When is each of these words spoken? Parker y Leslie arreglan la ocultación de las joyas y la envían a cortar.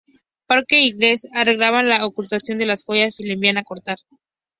Parker 0.47 0.79
y 0.79 0.93
Leslie 0.93 1.29
arreglan 1.35 1.87
la 1.87 2.03
ocultación 2.07 2.57
de 2.57 2.65
las 2.65 2.85
joyas 2.85 3.19
y 3.19 3.27
la 3.27 3.33
envían 3.33 3.59
a 3.59 3.63
cortar. 3.63 3.97